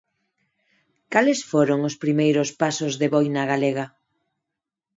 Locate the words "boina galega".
3.13-3.85